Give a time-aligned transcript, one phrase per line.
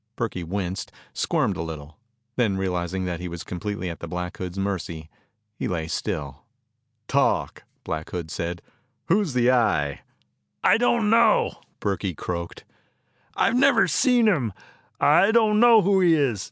[0.15, 1.95] Burkey winced, squirmed a little.
[2.35, 5.11] Then realizing that he was completely at the Black Hood's mercy,
[5.53, 6.41] he lay still.
[7.07, 8.63] "Talk!" Black Hood said.
[9.09, 10.01] "Who is the Eye?"
[10.63, 12.63] "I don't know," Burkey croaked.
[13.35, 14.53] "I've never seen him.
[14.99, 16.39] I don't know who he is.